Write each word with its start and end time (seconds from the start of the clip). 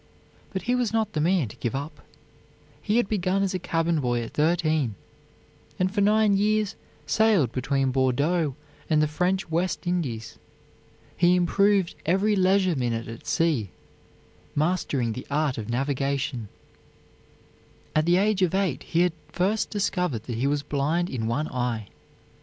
But 0.51 0.63
he 0.63 0.73
was 0.73 0.91
not 0.91 1.13
the 1.13 1.21
man 1.21 1.47
to 1.49 1.55
give 1.57 1.75
up. 1.75 2.01
He 2.81 2.97
had 2.97 3.07
begun 3.07 3.43
as 3.43 3.53
a 3.53 3.59
cabin 3.59 3.99
boy 3.99 4.23
at 4.23 4.33
thirteen, 4.33 4.95
and 5.77 5.93
for 5.93 6.01
nine 6.01 6.35
years 6.35 6.75
sailed 7.05 7.51
between 7.51 7.91
Bordeaux 7.91 8.55
and 8.89 8.99
the 8.99 9.07
French 9.07 9.51
West 9.51 9.85
Indies. 9.85 10.39
He 11.15 11.35
improved 11.35 11.93
every 12.03 12.35
leisure 12.35 12.75
minute 12.75 13.07
at 13.07 13.27
sea, 13.27 13.69
mastering 14.55 15.13
the 15.13 15.27
art 15.29 15.59
of 15.59 15.69
navigation. 15.69 16.47
At 17.95 18.07
the 18.07 18.17
age 18.17 18.41
of 18.41 18.55
eight 18.55 18.81
he 18.81 19.01
had 19.01 19.13
first 19.31 19.69
discovered 19.69 20.23
that 20.23 20.37
he 20.39 20.47
was 20.47 20.63
blind 20.63 21.11
in 21.11 21.27
one 21.27 21.47
eye. 21.49 21.89